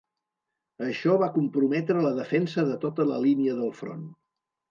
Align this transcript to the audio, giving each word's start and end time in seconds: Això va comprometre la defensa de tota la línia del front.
Això 0.85 1.17
va 1.23 1.27
comprometre 1.35 2.01
la 2.07 2.13
defensa 2.21 2.65
de 2.69 2.79
tota 2.85 3.07
la 3.13 3.21
línia 3.29 3.61
del 3.61 3.73
front. 3.83 4.09